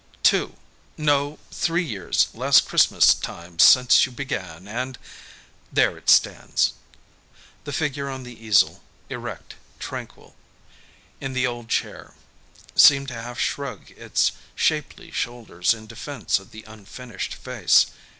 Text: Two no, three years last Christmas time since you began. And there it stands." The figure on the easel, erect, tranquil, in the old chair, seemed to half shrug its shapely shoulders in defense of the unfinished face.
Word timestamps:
Two 0.23 0.55
no, 0.97 1.37
three 1.51 1.83
years 1.83 2.29
last 2.33 2.67
Christmas 2.67 3.13
time 3.13 3.59
since 3.59 4.03
you 4.03 4.11
began. 4.11 4.67
And 4.67 4.97
there 5.71 5.95
it 5.95 6.09
stands." 6.09 6.73
The 7.65 7.71
figure 7.71 8.09
on 8.09 8.23
the 8.23 8.33
easel, 8.33 8.81
erect, 9.11 9.53
tranquil, 9.77 10.35
in 11.19 11.33
the 11.33 11.45
old 11.45 11.69
chair, 11.69 12.15
seemed 12.75 13.09
to 13.09 13.13
half 13.13 13.39
shrug 13.39 13.91
its 13.91 14.31
shapely 14.55 15.11
shoulders 15.11 15.71
in 15.71 15.85
defense 15.85 16.39
of 16.39 16.49
the 16.49 16.63
unfinished 16.63 17.35
face. 17.35 17.85